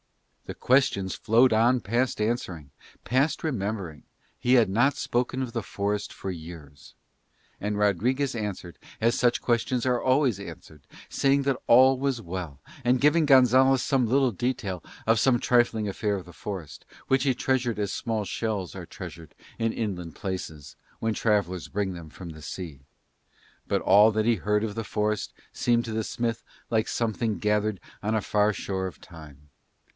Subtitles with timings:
[0.47, 2.71] The questions flowed on past answering,
[3.05, 4.03] past remembering:
[4.37, 6.95] he had not spoken of the forest for years.
[7.61, 12.99] And Rodriguez answered as such questions are always answered, saying that all was well, and
[12.99, 17.77] giving Gonzalez some little detail of some trifling affair of the forest, which he treasured
[17.79, 22.81] as small shells are treasured in inland places when travellers bring them from the sea;
[23.67, 27.79] but all that he heard of the forest seemed to the smith like something gathered
[28.03, 29.47] on a far shore of time.